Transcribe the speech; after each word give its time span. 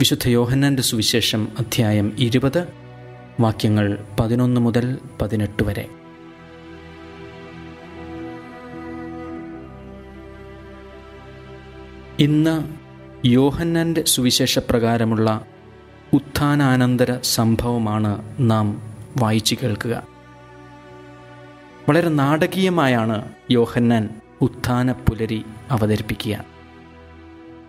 വിശുദ്ധ 0.00 0.28
യോഹന്നാന്റെ 0.28 0.82
സുവിശേഷം 0.82 1.48
അധ്യായം 1.58 2.16
ഇരുപത് 2.18 2.68
വാക്യങ്ങൾ 3.40 3.98
പതിനൊന്ന് 4.20 4.60
മുതൽ 4.60 4.98
പതിനെട്ട് 5.22 5.62
വരെ. 5.62 5.88
ഇന്ന് 12.20 12.64
യോഹന്നാന്റെ 13.26 14.04
സുവിശേഷപ്രകാരമുള്ള 14.04 15.44
ഉത്ഥാനാനന്തര 16.12 17.18
സംഭവമാണ് 17.22 18.36
നാം 18.38 18.96
വായിച്ചു 19.16 19.56
കേൾക്കുക. 19.62 20.06
വളരെ 21.88 22.08
നാടകീയമായാണ് 22.08 23.28
യോഹന്നാൻ 23.50 24.20
ഉത്ഥാന 24.40 24.92
പുലരി 24.92 25.44
അവതരിപ്പിക്കുക. 25.70 26.44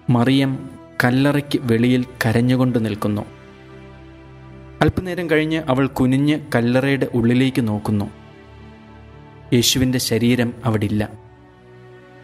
മറിയം 0.10 0.77
കല്ലറയ്ക്ക് 1.04 1.60
വെളിയിൽ 1.62 2.06
കരഞ്ഞുകൊണ്ട് 2.26 2.86
നിൽക്കുന്നു. 2.86 3.22
അല്പനേരം 4.82 5.30
കഴിഞ്ഞ് 5.30 5.64
അവൾ 5.70 5.88
കുനിഞ്ഞ് 5.88 6.40
കല്ലറയുടെ 6.56 7.08
ഉള്ളിലേക്ക് 7.14 7.68
നോക്കുന്നു. 7.68 8.10
യേശുവിന്റെ 9.54 9.98
ശരീരം 9.98 10.54
അവിടില്ല. 10.66 11.10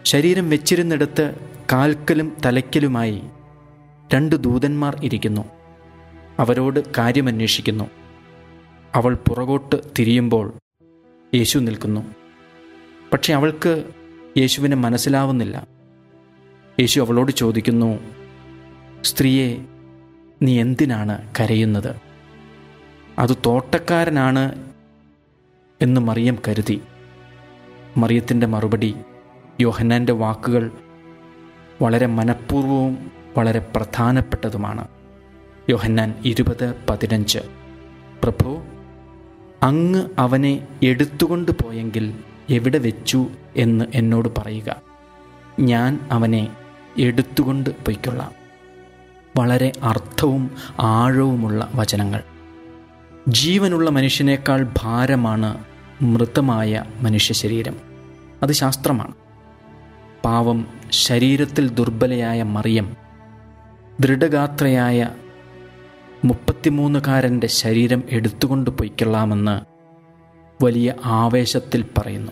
ശരീരം 0.03 0.49
വെച്ചിരുന്നിടത്ത് 0.49 1.35
കാൽക്കലും 1.71 2.38
തലയ്ക്കലുമായി 2.45 3.21
രണ്ട് 4.13 4.35
ദൂതന്മാർ 4.35 4.99
ഇരിക്കുന്നു. 5.03 5.45
അവരോട് 6.39 6.79
കാര്യമന്വേഷിക്കുന്നു. 6.97 7.89
അവൾ 8.95 9.16
പുറകോട്ട് 9.16 9.75
തിരിയുമ്പോൾ 9.99 10.53
യേശു 11.35 11.59
നിൽക്കുന്നു. 11.59 12.16
പക്ഷെ 13.13 13.33
അവൾക്ക് 13.33 13.83
യേശുവിനെ 14.38 14.75
മനസ്സിലാവുന്നില്ല. 14.75 15.67
യേശു 16.79 16.99
അവളോട് 16.99 17.31
ചോദിക്കുന്നു 17.31 17.99
സ്ത്രീയെ 19.04 19.58
നീ 20.42 20.62
എന്തിനാണ് 20.62 21.30
കരയുന്നത്? 21.40 21.96
അത് 23.20 23.38
തോട്ടക്കാരനാണ് 23.46 24.72
എന്ന് 25.82 26.02
മറിയം 26.02 26.38
കരുതി. 26.48 26.82
മറിയത്തിന്റെ 27.98 28.48
മറുപടി 28.48 28.96
യോഹന്നാന്റെ 29.62 30.14
വാക്കുകൾ 30.14 30.72
വളരെ 31.81 32.06
മനഃപൂർവവും 32.06 33.12
വളരെ 33.38 33.59
പ്രധാനപ്പെട്ടതുമാണ്. 33.76 34.88
യോഹന്നാൻ 35.70 36.14
ഇരുപത് 36.26 36.76
പതിനഞ്ച്. 36.90 37.40
പ്രഭു 38.24 38.64
അങ്ങ് 39.64 40.06
അവനെ 40.18 40.68
എടുത്തുകൊണ്ട് 40.84 41.52
പോയെങ്കിൽ 41.52 42.14
എവിടെ 42.50 42.78
വെച്ചു 42.78 43.28
എന്ന് 43.56 43.86
എന്നോട് 43.94 44.30
പറയുക. 44.38 44.81
ഞാൻ 45.59 46.00
അവനെ 46.12 46.48
എടുത്തുകൊണ്ട് 47.00 47.70
പൊയ്ക്കൊള്ളാം. 47.70 48.42
വളരെ 49.38 49.71
അർത്ഥവും 49.83 50.51
ആഴവുമുള്ള 50.79 51.71
വചനങ്ങൾ. 51.75 52.23
ജീവനുള്ള 53.27 53.89
മനുഷ്യനേക്കാൾ 53.89 54.73
ഭാരമാണ് 54.77 55.63
മൃതമായ 56.01 56.83
മനുഷ്യ 57.01 57.33
ശരീരം. 57.33 57.75
അത് 58.44 58.51
ശാസ്ത്രമാണ്. 58.51 59.13
പാവം 60.25 60.67
ശരീരത്തിൽ 60.89 61.69
ദുർബലയായ 61.69 62.44
മറിയം 62.44 62.95
ദൃഢഗാത്രയായ 63.99 65.09
മുപ്പത്തിമൂന്നുകാരന്റെ 66.25 67.47
ശരീരം 67.47 68.03
എടുത്തുകൊണ്ട് 68.09 68.69
പൊയ്ക്കൊള്ളാമെന്ന് 68.69 69.61
വലിയ 70.63 70.94
ആവേശത്തിൽ 71.05 71.85
പറയുന്നു. 71.97 72.31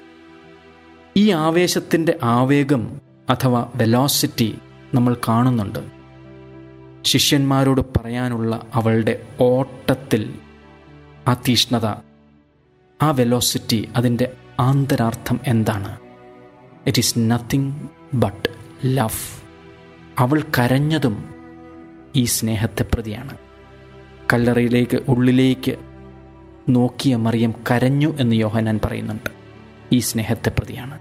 ഈ 1.18 1.32
ആവേശത്തിന്റെ 1.32 2.20
ആവേഗം 2.24 3.02
അഥവാ 3.30 3.70
വെലോസിറ്റി 3.76 4.58
നമ്മൾ 4.94 5.18
കാണുന്നുണ്ട്. 5.28 6.01
ശിഷ്യന്മാരോട് 7.04 7.82
പറയാനുള്ള 7.82 8.68
അവളുടെ 8.74 9.24
ഓട്ടത്തിൽ 9.40 10.34
ആ 11.28 11.34
തീഷ്ണത 11.34 11.86
ആ 13.02 13.12
വെലോസിറ്റി 13.12 13.90
അതിന്റെ 13.96 14.34
ആന്തരാർത്ഥം 14.60 15.40
എന്താണ്? 15.48 15.98
It 16.88 17.00
is 17.00 17.14
nothing 17.18 17.88
but 18.14 18.50
love 18.86 19.42
അവൾ 20.20 20.44
കരഞ്ഞതും 20.60 21.36
ഈ 22.16 22.24
സ്നേഹത്തെ 22.24 22.84
പ്രതിയാണ്. 22.84 23.38
കല്ലറയിലേക്ക് 24.34 25.00
ഉള്ളിലേക്ക് 25.08 25.78
നോക്കിയ 26.70 27.16
മറിയം 27.16 27.54
കരഞ്ഞു 27.72 28.18
എന്ന് 28.20 28.36
യോഹനാൻ 28.36 28.80
പറയുന്നുണ്ട്. 28.86 29.30
ഈ 29.92 30.00
സ്നേഹത്തെ 30.00 30.50
പ്രതിയാണ്. 30.50 31.00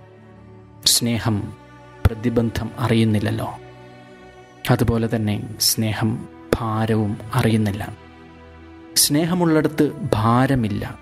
സ്നേഹം 0.86 1.52
പ്രതിബന്ധം 2.06 2.70
അറിയുന്നില്ലല്ലോ. 2.78 3.58
അതുപോലെ 4.70 5.16
തന്നെ 5.16 5.54
സ്നേഹം 5.60 6.28
ഭാരവും 6.54 7.18
അറിയുന്നില്ല. 7.34 7.96
സ്നേഹമുള്ളിടത്ത് 8.94 9.92
ഭാരമില്ല. 10.14 10.98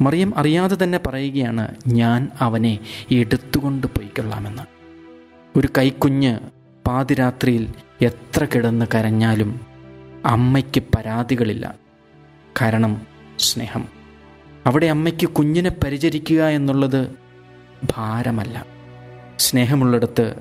മറിയം 0.00 0.38
അറിയാതെ 0.38 0.84
തന്നെ 0.84 1.00
പറയുകയാണ് 1.06 1.74
ഞാൻ 1.86 2.28
അവനെ 2.40 2.78
എടുത്തുകൊണ്ട് 3.10 3.86
പോയിക്കൊള്ളാമെന്ന്. 3.86 4.62
ഒരു 5.58 5.68
കൈക്കുഞ്ഞ് 5.78 6.38
പാതിരാത്രിയിൽ 6.86 7.74
എത്ര 8.02 8.44
കിടന്ന് 8.44 8.86
കരഞ്ഞാലും 8.94 9.60
അമ്മയ്ക്ക് 10.26 10.82
പരാതികളില്ല. 10.96 11.74
കാരണം 12.62 13.06
സ്നേഹം. 13.38 13.88
അവിടെ 14.66 14.86
അമ്മയ്ക്ക് 14.86 15.28
കുഞ്ഞിനെ 15.28 15.70
പരിചരിക്കുക 15.70 16.44
എന്നുള്ളത് 16.44 17.10
ഭാരമല്ല. 17.96 18.66
സ്നേഹമുള്ളിടത്ത് 19.38 20.38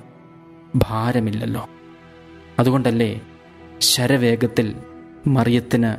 ഭാരമില്ലല്ലോ. 0.75 1.69
അതുകൊണ്ടല്ലേ 2.59 3.21
ശരവേഗത്തിൽ 3.79 4.75
മറിയത്തിന് 5.27 5.93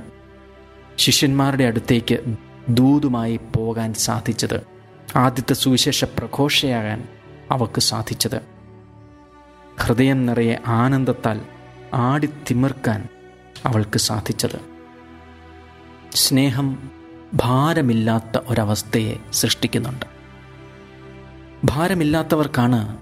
ശിഷ്യന്മാരുടെ 1.01 1.65
അടുത്തേക്ക് 1.65 2.37
ദൂതുമായി 2.69 3.41
പോകാൻ 3.57 3.95
സാധിച്ചത്. 3.95 4.61
ആദ്യത്തെ 5.17 5.55
സുവിശേഷ 5.55 6.05
പ്രഘോഷയാകാൻ 6.05 7.09
അവക്ക് 7.51 7.81
സാധിച്ചത്. 7.81 8.41
ഹൃദയം 9.81 10.27
നിറയെ 10.27 10.57
ആനന്ദത്താൽ 10.67 11.41
ആടിത്തിമിർക്കാൻ 11.95 13.09
അവൾക്ക് 13.65 13.99
സാധിച്ചത്. 13.99 14.61
സ്നേഹം 16.15 16.91
ഭാരമില്ലാത്ത 17.35 18.39
ഒരവസ്ഥയെ 18.47 19.17
സൃഷ്ടിക്കുന്നുണ്ട്. 19.33 20.07
ഭാരമില്ലാത്തവർക്കാണ് 21.65 22.99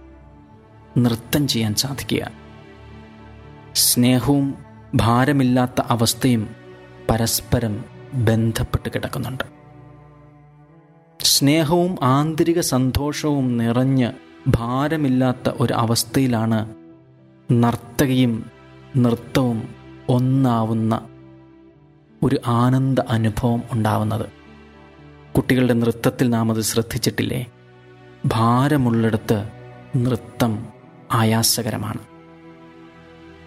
നൃത്തം 0.99 1.49
ചെയ്യാൻ 1.49 1.75
സാധിക്കുക. 1.75 2.43
സ്നേഹവും 3.75 4.55
ഭാരമില്ലാത്ത 4.95 5.81
അവസ്ഥയും 5.81 6.49
പരസ്പരം 7.11 7.85
ബന്ധപ്പെട്ട് 8.15 8.89
കിടക്കുന്നുണ്ട്. 8.89 9.45
സ്നേഹവും 11.21 11.97
ആന്തരിക 12.03 12.61
സന്തോഷവും 12.61 13.57
നിറഞ്ഞ് 13.57 14.13
ഭാരമില്ലാത്ത 14.49 15.51
ഒരു 15.61 15.73
അവസ്ഥയിലാണ് 15.73 16.75
നർത്തകിയും 17.53 18.51
നൃത്തവും 18.97 19.75
ഒന്നാവുന്ന 20.09 21.09
ഒരു 22.23 22.41
ആനന്ദ 22.47 23.01
അനുഭവം 23.01 23.63
ഉണ്ടാവുന്നത്. 23.73 24.27
കുട്ടികളുടെ 25.37 25.75
നൃത്തത്തിൽ 25.75 26.31
നാം 26.31 26.53
അത് 26.53 26.61
ശ്രദ്ധിച്ചിട്ടില്ലേ? 26.61 27.47
ഭാരമുള്ളിടത്ത് 28.27 29.49
നൃത്തം 29.97 30.67
ആയാസകരമാണ്. 31.13 32.12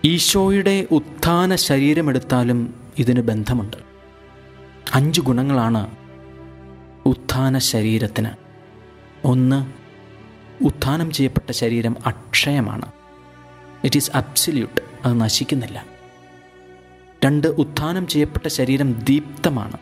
ഈശോയുടെ 0.06 0.88
ഉത്ഥാന 0.92 1.56
ശരീരമെടുത്താലും 1.56 2.74
ഇതിന് 2.98 3.22
ബന്ധമുണ്ട്. 3.22 3.78
അഞ്ച് 4.94 5.22
ഗുണങ്ങളാണ് 5.22 5.96
ഉത്ഥാന 7.06 7.58
ശരീരത്തിന്. 7.58 8.30
ഒന്ന് 9.24 9.74
ഉത്ഥാനം 10.64 11.12
ചെയ്യപ്പെട്ട 11.12 11.52
ശരീരം 11.52 11.96
അക്ഷയമാണ്. 12.06 12.86
ഇറ്റ് 13.84 13.98
ഈസ് 13.98 14.12
അബ്സല്യൂട്ട് 14.16 14.82
അത് 15.06 15.22
നശിക്കുന്നില്ല. 15.22 15.86
രണ്ട് 17.26 17.48
ഉത്ഥാനം 17.48 18.08
ചെയ്യപ്പെട്ട 18.08 18.48
ശരീരം 18.48 18.94
ദീപ്തമാണ്. 18.94 19.78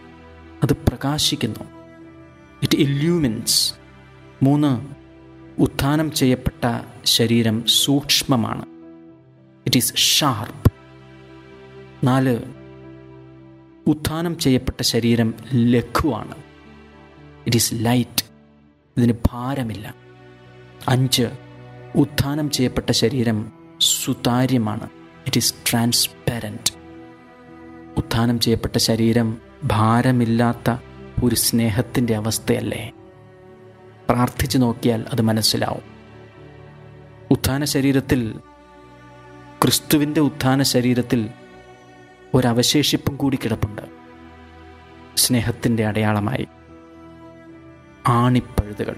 അത് 0.64 0.74
പ്രകാശിക്കുന്നു. 0.74 1.60
ഇറ്റ് 2.64 2.76
ഇല്യൂമിൻസ് 2.76 3.74
മൂന്ന് 4.44 4.88
ഉത്ഥാനം 5.62 6.12
ചെയ്യപ്പെട്ട 6.12 6.86
ശരീരം 7.06 7.64
സൂക്ഷ്മമാണ്. 7.68 8.73
ഇറ്റ് 9.66 9.78
ഈസ് 9.78 9.96
ഷാർപ്പ് 9.96 10.72
നാല് 12.06 12.40
ഉത്ഥാനം 13.88 14.40
ചെയ്യപ്പെട്ട 14.40 14.82
ശരീരം 14.82 15.34
ലഘുവാണ്. 15.54 16.36
ഇറ്റ് 17.46 17.58
ഈസ് 17.58 17.74
ലൈറ്റ് 17.74 18.24
ഇതിന് 18.98 19.14
ഭാരമില്ല. 19.32 19.96
അഞ്ച് 20.88 21.30
ഉത്ഥാനം 21.96 22.52
ചെയ്യപ്പെട്ട 22.52 22.92
ശരീരം 22.92 23.52
സുതാര്യമാണ്. 23.82 24.90
ഇറ്റ് 25.26 25.38
ഈസ് 25.38 25.54
ട്രാൻസ്പെരന്റ് 25.72 26.74
ഉത്ഥാനം 27.98 28.40
ചെയ്യപ്പെട്ട 28.40 28.78
ശരീരം 28.78 29.38
ഭാരമില്ലാത്ത 29.64 30.78
ഒരു 31.24 31.36
സ്നേഹത്തിന്റെ 31.36 32.16
അവസ്ഥയല്ലേ? 32.16 32.92
പ്രാർത്ഥിച്ചു 34.10 34.58
നോക്കിയാൽ 34.58 35.06
അത് 35.12 35.22
മനസ്സിലാവും. 35.22 35.84
ഉത്ഥാന 37.32 37.66
ശരീരത്തിൽ 37.66 38.40
ക്രിസ്തുവിന്റെ 39.64 40.22
ഉത്ഥാന 40.22 40.64
ശരീരത്തിൽ 40.64 41.30
ഒരവശേഷിപ്പും 42.34 43.18
കൂടി 43.18 43.40
കിടപ്പുണ്ട്. 43.44 43.82
സ്നേഹത്തിന്റെ 45.16 45.86
അടയാളമായി. 45.86 46.48
ആണിപ്പഴുതുകൾ. 48.08 48.96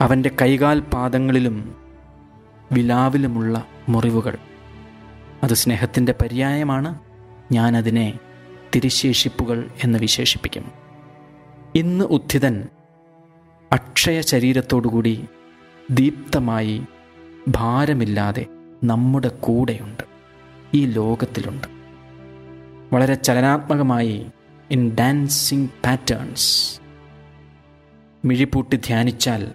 അവന്റെ 0.00 0.30
കൈകാൽ 0.42 0.80
പാദങ്ങളിലും 0.80 1.74
വിലാവിലുമുള്ള 2.72 3.66
മുറിവുകൾ. 3.88 4.38
അത് 5.42 5.54
സ്നേഹത്തിന്റെ 5.54 6.12
പര്യായമാണ്. 6.12 6.98
ഞാനതിനെ 7.52 8.18
തിരിശേഷിപ്പുകൾ 8.74 9.70
എന്ന് 9.84 9.98
വിശേഷിപ്പിക്കും. 9.98 10.72
ഇന്ന് 11.74 12.04
ഉത്ഥിതൻ 12.04 12.68
അക്ഷയ 13.72 14.20
ശരീരത്തോടുകൂടി 14.20 15.26
ദീപ്തമായി 15.90 16.82
ഭാരമില്ലാതെ 17.48 18.46
നമ്മുടെ 18.84 19.28
കൂടെയുണ്ട്. 19.28 20.02
ഈ 20.74 20.86
ലോകത്തിലുണ്ട്. 20.86 21.68
വളരെ 22.92 23.14
ചലനാത്മകമായി 23.14 24.26
ഇൻ 24.70 24.94
ഡാൻസിങ് 24.94 25.68
പാറ്റേൺസ് 25.84 26.80
മിഴിപൂട്ടി 28.24 28.76
ധ്യാനിച്ചാൽ 28.76 29.52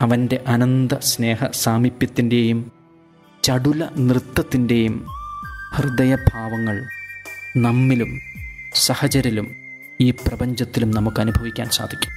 അവന്റെ 0.00 0.44
അനന്ത 0.46 0.92
സ്നേഹ 0.98 1.46
സാമീപ്യത്തിന്റെയും 1.50 2.72
ചടുല 3.42 3.88
നൃത്തത്തിന്റെയും 3.98 5.06
ഹൃദയഭാവങ്ങൾ 5.74 6.88
നമ്മിലും 7.56 8.20
സഹചരിലും 8.74 9.54
ഈ 10.00 10.10
പ്രപഞ്ചത്തിലും 10.10 10.90
നമുക്ക് 10.90 11.20
അനുഭവിക്കാൻ 11.20 11.68
സാധിക്കും. 11.70 12.10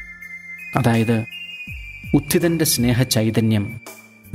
അതായത് 0.80 1.26
ഉത്ഥിതന്റെ 2.16 2.66
സ്നേഹ 2.66 3.04
ചൈതന്യം 3.04 3.82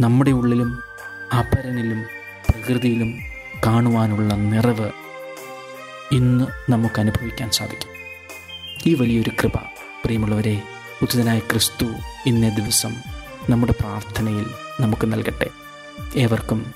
നമ്മുടെ 0.00 0.30
ഉള്ളിലും 0.30 0.88
അപരനിലും 1.34 2.04
പ്രകൃതിയിലും 2.50 3.19
കാണുവാനുള്ള 3.66 4.34
നിറവ് 4.34 4.90
ഇന്ന് 6.12 6.70
നമുക്ക് 6.70 7.00
അനുഭവിക്കാൻ 7.00 7.50
സാധിക്കും. 7.50 7.88
ഈ 8.86 8.94
വലിയൊരു 8.94 9.30
കൃപ 9.42 9.52
പ്രിയമുള്ളവരെ 10.04 10.62
ഉചിതനായ 11.02 11.38
ക്രിസ്തു 11.38 11.86
ഇന്നേ 12.26 12.48
ദിവസം 12.48 12.94
നമ്മുടെ 13.50 13.75
പ്രാർത്ഥനയിൽ 13.80 14.46
നമുക്ക് 14.80 15.12
നൽകട്ടെ. 15.12 15.46
ഏവർക്കും 16.16 16.75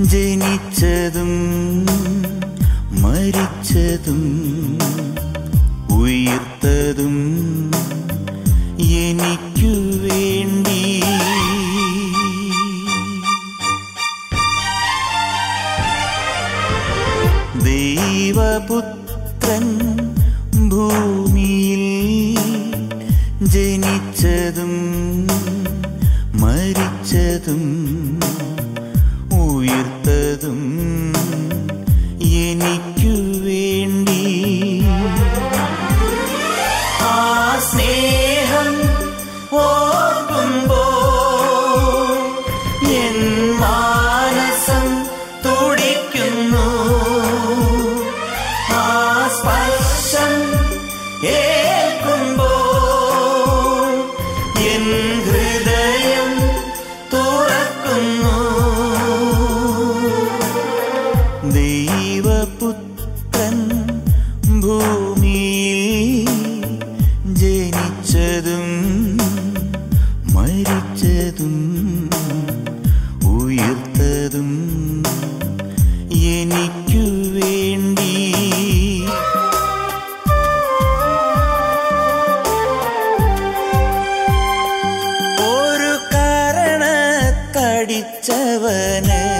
ജനിച്ചതും 0.00 1.32
മരിച്ചതും 3.02 4.22
ഉയർത്തതും 5.92 7.16
എനിക്കു 8.78 9.72
വേണ്ടി. 10.04 11.02
ദൈവപുത്രൻ 17.64 19.03
സ്നേഹം 37.84 38.68
ഓർക്കുമ്പോ 39.62 40.84
എൻ 43.00 43.18
മാനസം 43.60 44.86
തുടിക്കുന്നു. 45.44 46.68
ആ 48.76 48.86
സ്പർശം 49.36 50.32
എൻ 54.72 54.86
ഹൃദയം 55.28 56.32
തുറക്കുന്നു. 57.14 58.36
ദൈവപുത്രൻ 61.56 62.53
படைச்சவனே 88.26 89.33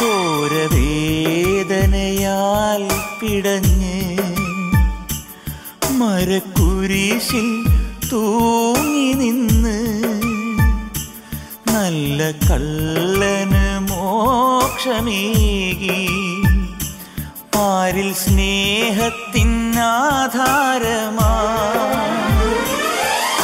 ഘോരവേദനയാൽ 0.00 2.88
പിടഞ്ഞ്. 3.20 4.18
മരക്കുരിശിൽ 5.90 7.64
തൂങ്ങി 8.12 9.12
നിന്ന്. 9.12 10.02
നല്ല 11.72 12.30
കള്ളന് 12.30 13.92
മോക്ഷമേകി. 13.92 16.23
പാരിൽ 17.64 18.12
സ്നേഹത്തിനാധാരമാ 18.14 19.20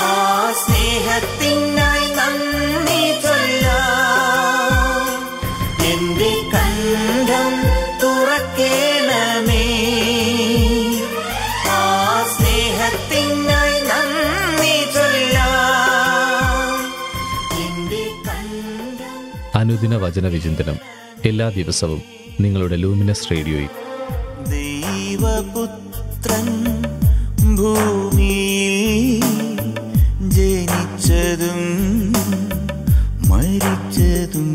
ആ 0.01 0.09
ആ 0.09 0.15
സ്നേഹത്തിനായി 0.63 2.09
അനുദിന 19.55 19.97
വചന 19.97 20.29
വിചിന്തനം 20.29 20.77
എല്ലാ 21.25 21.49
ദിവസവും 21.49 22.03
നിങ്ങളുടെ 22.41 22.77
ലൂമിനസ് 22.77 23.31
റേഡിയോയിൽ. 23.31 23.90
ദൈവപുത്രൻ 24.49 26.47
ഭൂമിയിൽ 27.57 28.77
ജനിച്ചതും 30.37 31.63
മരിച്ചതും 33.31 34.51